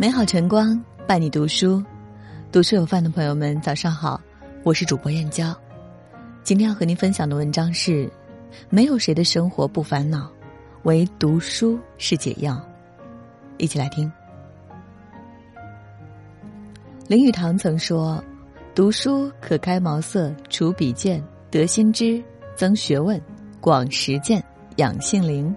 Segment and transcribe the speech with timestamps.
[0.00, 1.82] 美好晨光伴你读书，
[2.52, 4.20] 读书有范的朋友们，早上好，
[4.62, 5.52] 我是主播燕娇。
[6.44, 8.08] 今天要和您分享的文章是：
[8.70, 10.30] 没有谁的生活不烦恼，
[10.84, 12.64] 唯读书是解药。
[13.56, 14.08] 一起来听。
[17.08, 18.22] 林语堂曾说
[18.76, 21.20] ：“读书可开茅塞，除鄙见，
[21.50, 22.22] 得新知，
[22.54, 23.20] 增学问，
[23.60, 24.40] 广实践，
[24.76, 25.52] 养性灵。”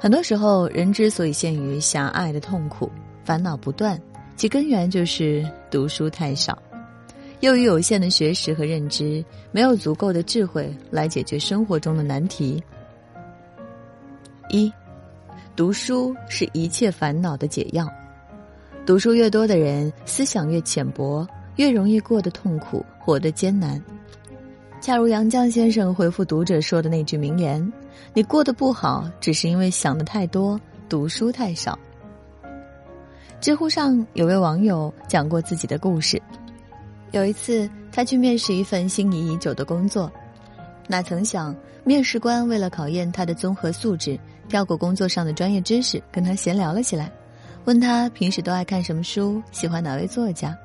[0.00, 2.90] 很多时候，人之所以陷于狭隘的痛苦、
[3.24, 4.00] 烦恼不断，
[4.36, 6.56] 其根源就是读书太少。
[7.40, 12.62] 由于有限的学识和认知，没有足够的智慧来解决生活中的难题。
[14.50, 14.72] 一，
[15.56, 17.88] 读书是一切烦恼的解药。
[18.86, 23.82] 读书越多的人，思想越浅薄，越容易过得痛苦，活得艰难。
[24.80, 27.72] 恰如杨绛先生回复读者说的那句名言
[28.12, 30.60] ：“你过得不好，只是因为想的太多，
[30.90, 31.78] 读书太少。”
[33.44, 36.18] 知乎上有位网友讲过自己的故事。
[37.10, 40.10] 有一次，他去面试一份心仪已久的工作，
[40.88, 44.18] 哪曾想面试官为了考验他的综合素质，
[44.48, 47.12] 跳过工作上的专业知识，跟他闲聊了起来，
[47.66, 50.56] 问他平时都爱看什么书，喜欢哪位作家。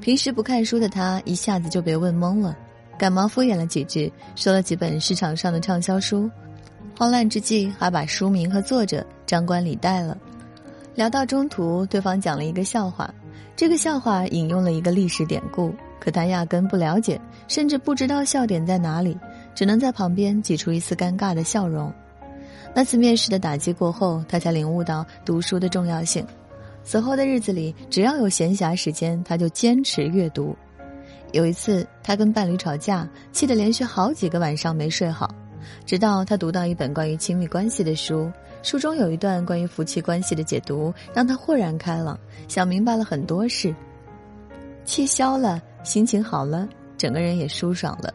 [0.00, 2.56] 平时不看书的他一下子就被问懵了。
[2.96, 6.30] 赶忙敷衍了几句，说了几本市场上的畅销书，
[6.96, 10.16] 慌乱之际还把书名和作者张冠李戴了。
[10.98, 13.08] 聊到中途，对方讲了一个笑话，
[13.54, 19.16] 这个笑话引用了一个历史典故，可他压根不了解，甚至不知道笑点在哪里，
[19.54, 21.92] 只能在旁边挤出一丝尴尬的笑容。
[22.74, 26.26] 那次面试的打击过后，他才领悟到读书的重要性。
[26.82, 30.52] 此后的日子里，只要有闲暇时间，他就坚持阅读。
[31.30, 35.32] 有一次，他跟伴侣吵架，气得连续好几个晚上没睡好。
[35.84, 38.30] 直到他读到一本关于亲密关系的书，
[38.62, 43.74] 书中有一段关于夫妻关系的解读，让他豁然开朗，想明白了很多事。
[44.84, 48.12] 气消了，心情好了，整个人也舒爽了。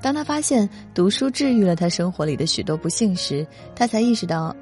[0.00, 4.54] 当他发现读书治愈了他生活里的许多不幸时，他才意识到，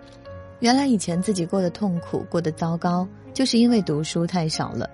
[0.60, 4.88] 原来以前自己过得痛苦、过得糟糕，就是因为读书太少了。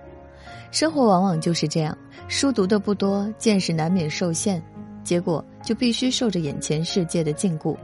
[0.71, 1.97] 生活往往就是这样。
[2.27, 4.61] 书读的不多，见识难免受限，
[5.03, 7.75] 结果就必须受着眼前世界的禁锢，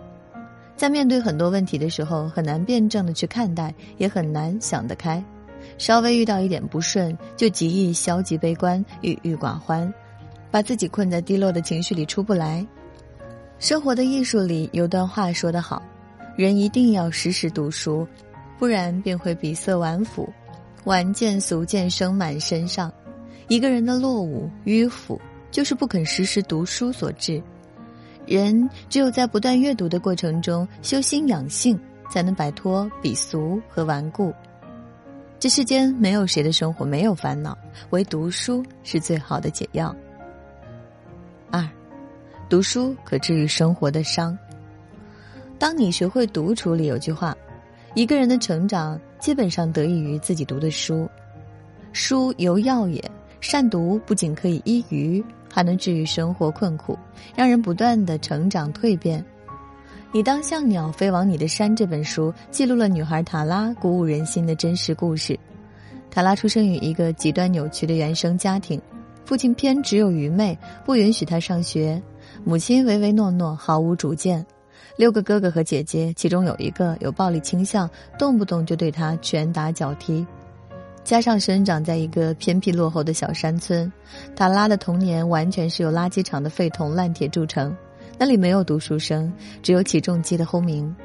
[0.78, 5.22] 在面对很多问题的时候，很难辩证的去看待，也很难想得开。
[5.78, 9.94] 稍微遇到一点不顺，就极易消极悲观、郁郁寡欢，
[10.50, 12.66] 把自己困在低落的情绪里出不来。
[13.60, 15.84] 生活的艺术里有段话说得好：
[16.38, 18.08] 人一定要时时读书，
[18.58, 20.32] 不然便会闭塞顽腐，
[20.86, 22.90] 顽见俗见生满身上。
[23.50, 25.20] 一个人的落伍迂腐，
[25.52, 27.44] 就是不肯时时读书所致。
[28.26, 31.80] 人只有在不断阅读的过程中修心养性，
[32.10, 34.34] 才能摆脱鄙俗和顽固。
[35.40, 37.58] 这世间没有谁的生活没有烦恼，
[37.90, 39.94] 唯读书是最好的解药。
[41.52, 41.68] 二，
[42.50, 44.38] 读书可治愈生活的伤。
[45.60, 47.36] 当你学会独处里有句话：
[47.94, 51.10] 一个人的成长基本上得益于自己读的书，
[51.92, 53.04] 书犹药也。
[53.42, 55.22] 善读不仅可以医愚，
[55.54, 56.98] 还能治愈生活困苦，
[57.36, 59.24] 让人不断的成长蜕变。
[60.12, 65.40] 你当像鸟飞往你的山这本书记录了女孩塔拉鼓舞人心的真实故事。
[66.10, 68.82] 塔拉出生于一个极端扭曲的原生家庭，
[69.26, 72.02] 父亲偏执又愚昧，不允许她上学；
[72.44, 74.44] 母亲唯唯诺诺，毫无主见。
[74.96, 80.26] 六个哥哥和姐姐，其中有一个有暴力倾向，动不动就对他拳打脚踢。
[81.04, 83.92] 加上生长在一个偏僻落后的小山村，
[84.36, 87.76] 塔拉的童年完全是由垃圾场的废铜烂铁铸成。
[88.18, 89.32] 那里没有读书声，
[89.62, 90.96] 只有起重机的轰鸣。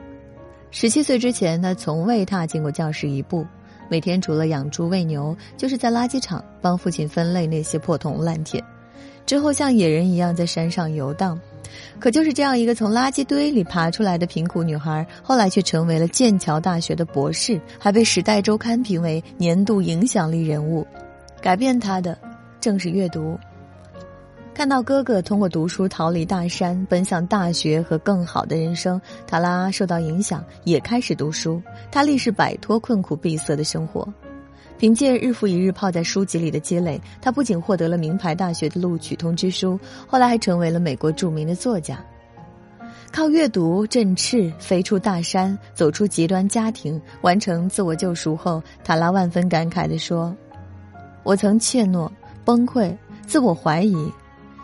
[0.71, 3.45] 十七岁之前，他从未踏进过教室一步。
[3.89, 8.63] 每天除了养猪喂牛，就是在垃圾场帮父亲分类那些破铜烂铁。
[9.25, 11.41] 之后像野人一样在山上游荡。
[11.99, 20.87] 可就是这样一个从垃圾堆里爬出来的贫苦女孩，后来却成为了剑桥大学的博士，还被《时代周刊》评为年度影响力人物。
[21.41, 22.19] 改变她的，
[22.61, 23.39] 正是阅读。
[24.55, 31.63] 看到哥哥通过读书逃离大山，奔向大学和更好的人生，塔拉受到影响，也开始读书。
[31.93, 34.13] 他立誓摆脱困苦闭塞的生活。
[34.79, 41.99] 凭借日复一日泡在书籍里的积累，他不仅获得了名牌大学的录取通知书，后来还成为了美国著名的作家。
[43.11, 50.37] 靠阅读振翅飞出大山，走出极端家庭，完成自我救赎后，塔拉万分感慨地说
[51.25, 52.09] ：“我曾怯懦、
[52.45, 52.97] 崩溃、
[53.27, 54.13] 自我怀疑，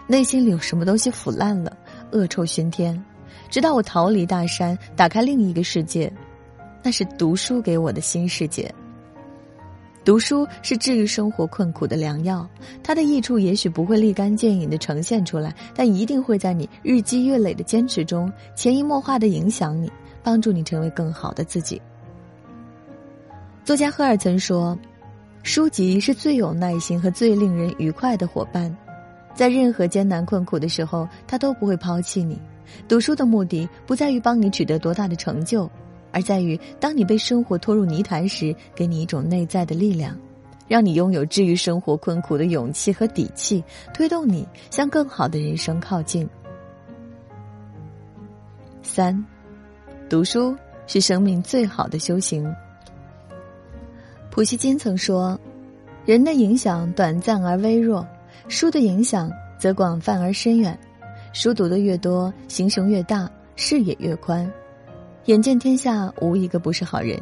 [0.06, 1.76] 内心里有什么东西腐烂了，
[2.12, 3.02] 恶臭熏天。
[3.50, 6.12] 直到我逃离大山，打开另一个世界，
[6.84, 8.72] 那是读书给我的新世界。”
[10.04, 12.46] 读书是治愈生活困苦的良药，
[12.82, 19.90] 它的益处也许不会立竿见影的呈现出来，但一定会在你日积月累的坚持中，潜移默化的影响你，
[20.22, 21.80] 帮助你成为更好的自己。
[23.64, 24.78] 作家赫尔曾说
[25.42, 28.76] ：“书籍是最有耐心和最令人愉快的伙伴，
[29.34, 32.38] 在任何艰难困苦的时候，他都不会抛弃你。
[32.86, 35.70] 读书的目的不在于帮你取得多大的成就。”
[36.14, 40.16] 而在于，当你被生活拖入泥潭时，给你一种内在的力量，
[40.68, 43.62] 让你拥有治愈生活困苦的勇气和底气，
[43.92, 46.28] 推动你向更好的人生靠近。
[48.80, 49.24] 三，
[50.08, 50.56] 读书
[50.86, 52.48] 是生命最好的修行。
[54.30, 55.36] 普希金曾说
[56.06, 58.06] ：“人的影响短暂而微弱，
[58.46, 59.28] 书的影响
[59.58, 60.78] 则广泛而深远。
[61.32, 64.48] 书读的越多，心胸越大，视野越宽。”
[65.26, 67.18] 眼见天下无一个不是好人。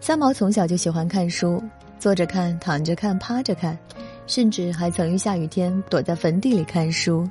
[0.00, 1.62] 三毛从小就喜欢看书，
[1.98, 3.76] 坐着看、躺着看、趴着看，
[4.26, 7.28] 甚至还曾于下雨天躲在坟地里看书。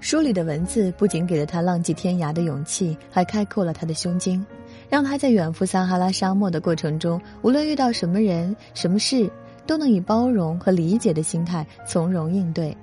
[0.00, 4.44] 书里的文字不仅给了他浪迹天涯的勇气，还开阔了他的胸襟，
[4.88, 9.30] 让他在远赴撒哈拉沙漠的过程中，无论遇到什么人、什么事，
[9.66, 12.76] 都能以包容和理解的心态从容应对。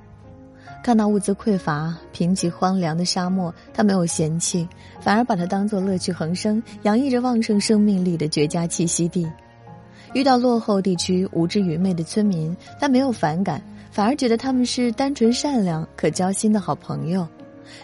[0.85, 4.69] 看到物资匮乏、贫瘠荒凉的沙漠，他没有嫌弃，
[5.01, 9.27] 反而把它当作乐趣横生、洋溢着旺盛生命力的绝佳栖息地。
[10.13, 13.59] 遇到落后地区无知愚昧的村民，他没有反感，
[13.89, 17.27] 反而觉得他们是单纯善良、可交心的好朋友。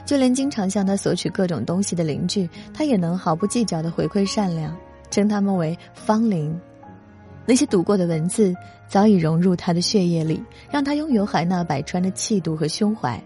[0.05, 4.77] 就连经常向他索取各种东西的邻居，他也能毫不计较的回馈善良，
[5.09, 6.55] 称他们为芳邻。
[7.45, 8.55] 那些读过的文字
[8.87, 13.21] 早已融入他的血液里，让他拥有海纳百川的气度和胸怀，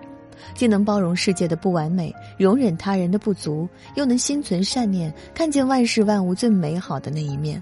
[0.54, 7.62] 既能包容世界的不完美，容忍他人的不足，又能心存善念，看见万事万物最美好的那一面。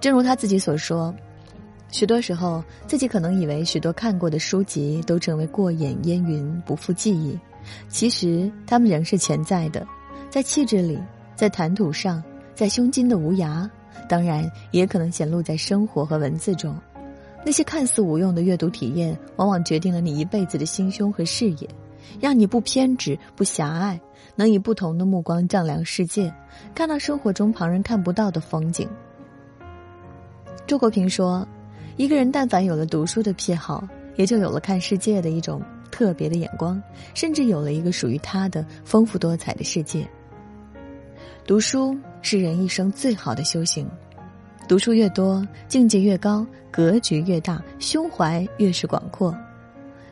[0.00, 1.14] 正如他自己所说，
[1.90, 7.38] 许多时候自己可能以为许多看过的书籍都成为过眼烟云，不复记忆，
[7.88, 9.86] 其实他们仍是潜在的，
[10.30, 10.98] 在气质里，
[11.34, 12.22] 在谈吐上，
[12.54, 13.68] 在胸襟的无涯。
[14.08, 16.76] 当然，也可能显露在生活和文字中。
[17.44, 21.68] 那些看似无用的阅读体验，往往决定了你一辈子的心胸和视野，
[22.20, 24.00] 让你不偏执、不狭隘，
[24.36, 26.32] 能以不同的目光丈量世界，
[26.74, 28.88] 看到生活中旁人看不到的风景。
[30.68, 31.46] 周国平说
[31.98, 35.60] ：“一个人但凡有了读书的癖好，也就有了看世界的一种
[35.90, 36.80] 特别的眼光，
[37.12, 40.08] 甚至有了一个属于他的丰富多彩的世界。”
[41.44, 43.84] 读书是人一生最好的修行，
[44.68, 49.36] 读书越多，境界越高，格局越大，胸怀越是广阔。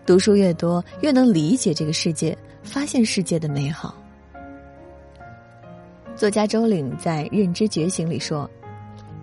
[0.04, 3.94] 读书越多，越能理解这个世界，发现世界的美好。
[6.16, 8.50] 作家周岭在《认知觉醒》里说：“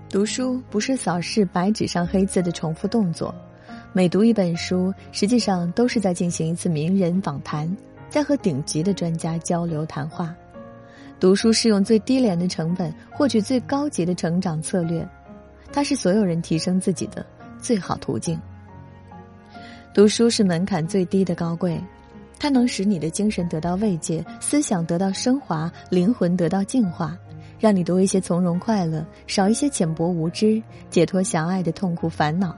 [0.09, 3.35] 读书不是扫视白纸上黑字的重复动作，
[3.91, 7.69] 每读一本书，实际上都是在进行一次名人访谈，
[8.09, 10.33] 在和顶级的专家交流谈话。”
[11.19, 15.07] 读书是用最低廉的成本获取最高级的成长策略，
[15.73, 17.25] 它是所有人提升自己的
[17.59, 18.39] 最好途径。
[19.95, 21.81] 读书是门槛最低的高贵，
[22.39, 27.17] 它能使你的精神得到慰藉，思想得到升华，灵魂得到净化，
[27.59, 32.55] 让你多一些从容快乐，少一些浅薄无知，解脱狭隘的痛苦烦恼。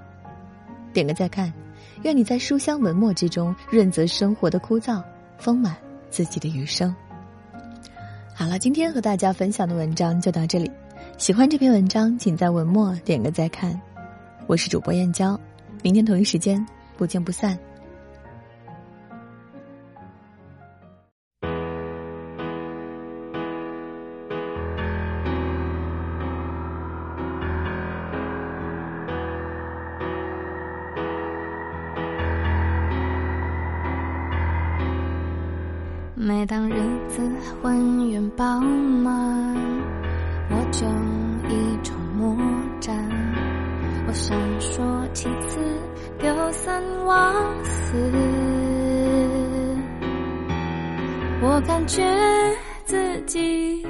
[0.91, 1.53] 点个再看，
[2.03, 5.01] 愿你在书香文墨之中润泽生活的枯燥，
[5.37, 5.77] 丰满
[6.09, 6.93] 自己的余生。
[8.39, 10.71] 好了，今天和大家分享的文章就到这里。
[11.17, 13.77] 喜欢这篇文章，请在文末点个再看。
[14.47, 15.37] 我是主播燕娇，
[15.83, 16.65] 明天同一时间
[16.95, 17.59] 不见不散。
[36.29, 36.75] 每当日
[37.07, 37.27] 子
[37.59, 39.57] 浑圆饱满，
[40.51, 40.85] 我就
[41.49, 42.37] 一筹莫
[42.79, 42.95] 展。
[44.07, 44.79] 我闪烁
[45.11, 45.59] 其词，
[46.19, 47.33] 丢三忘
[47.65, 48.11] 四。
[51.41, 52.05] 我感觉
[52.85, 53.83] 自己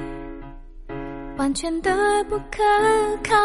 [1.37, 2.63] 完全的不可
[3.21, 3.35] 靠。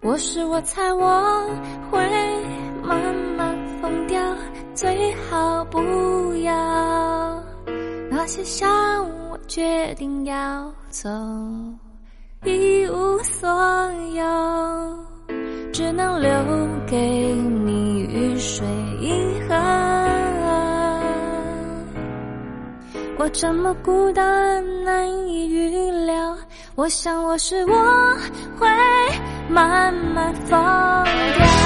[0.00, 1.44] 我是我猜我
[1.90, 1.98] 会
[2.84, 3.52] 慢慢
[3.82, 4.22] 疯掉，
[4.76, 5.80] 最好不
[6.36, 7.13] 要。
[8.24, 8.70] 那些伤，
[9.28, 11.10] 我决定要走，
[12.42, 13.46] 一无所
[14.14, 14.98] 有，
[15.74, 16.30] 只能留
[16.86, 18.66] 给你雨水
[19.02, 19.60] 印痕。
[23.18, 26.34] 我这么孤单，难以预料。
[26.76, 27.74] 我想我是我
[28.58, 28.66] 会
[29.50, 31.63] 慢慢放掉。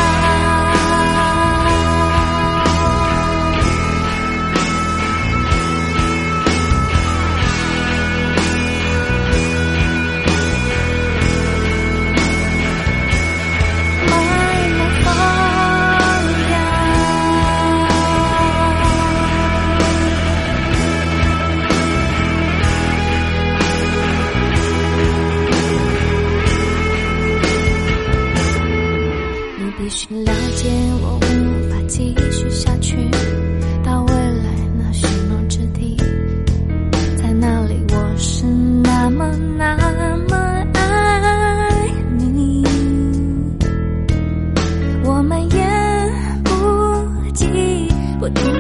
[48.35, 48.57] would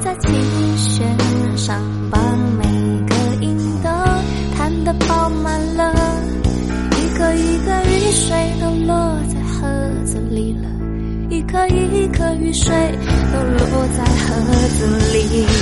[0.00, 0.32] 在琴
[0.78, 1.06] 弦
[1.58, 1.78] 上
[2.10, 2.18] 把
[2.58, 2.64] 每
[3.06, 3.90] 个音都
[4.56, 5.94] 弹得饱满了。
[6.96, 9.68] 一颗一颗雨水都落在盒
[10.06, 10.68] 子里了。
[11.28, 12.74] 一颗一颗雨水
[13.32, 15.59] 都落在盒子里。